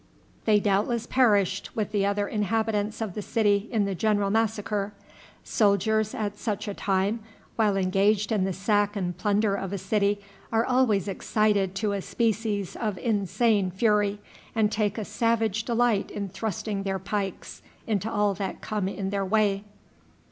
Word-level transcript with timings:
They 0.45 0.59
doubtless 0.59 1.05
perished 1.05 1.75
with 1.75 1.91
the 1.91 2.07
other 2.07 2.27
inhabitants 2.27 3.01
of 3.01 3.13
the 3.13 3.21
city 3.21 3.69
in 3.71 3.85
the 3.85 3.93
general 3.93 4.31
massacre. 4.31 4.93
Soldiers 5.43 6.15
at 6.15 6.39
such 6.39 6.67
a 6.67 6.73
time, 6.73 7.19
while 7.55 7.77
engaged 7.77 8.31
in 8.31 8.43
the 8.43 8.51
sack 8.51 8.95
and 8.95 9.15
plunder 9.15 9.53
of 9.53 9.71
a 9.71 9.77
city, 9.77 10.19
are 10.51 10.65
always 10.65 11.07
excited 11.07 11.75
to 11.75 11.91
a 11.91 12.01
species 12.01 12.75
of 12.75 12.97
insane 12.97 13.69
fury, 13.69 14.17
and 14.55 14.71
take 14.71 14.97
a 14.97 15.05
savage 15.05 15.65
delight 15.65 16.09
in 16.09 16.29
thrusting 16.29 16.81
their 16.81 16.97
pikes 16.97 17.61
into 17.85 18.11
all 18.11 18.33
that 18.33 18.59
come 18.59 18.87
in 18.87 19.11
their 19.11 19.23
way. 19.23 19.65